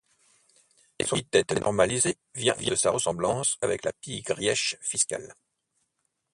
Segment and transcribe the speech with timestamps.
[1.05, 5.35] Son épithète normalisé vient de sa ressemblance avec la pie-grièche fiscale.